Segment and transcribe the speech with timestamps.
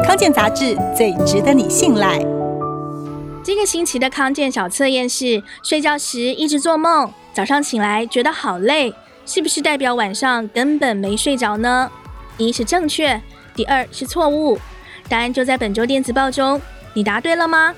[0.00, 2.18] 康健杂志最值得你信赖。
[3.44, 8.94] 这个星期的康健小测验是睡觉时一直做梦早上醒来觉得好累
[9.26, 11.90] 是不是代表晚上根本没睡着呢？
[12.38, 13.20] 一是正确
[13.54, 14.58] 第二是错误。
[15.08, 16.60] 答案就在本周电子报中
[16.94, 17.74] 你答对了吗？